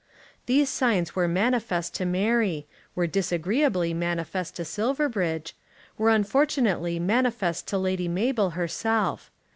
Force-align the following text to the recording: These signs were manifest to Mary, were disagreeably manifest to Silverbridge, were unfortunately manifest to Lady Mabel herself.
These 0.47 0.71
signs 0.71 1.15
were 1.15 1.27
manifest 1.27 1.93
to 1.93 2.05
Mary, 2.05 2.65
were 2.95 3.05
disagreeably 3.05 3.93
manifest 3.93 4.55
to 4.55 4.65
Silverbridge, 4.65 5.55
were 5.95 6.09
unfortunately 6.09 6.97
manifest 6.97 7.67
to 7.67 7.77
Lady 7.77 8.07
Mabel 8.07 8.49
herself. 8.57 9.29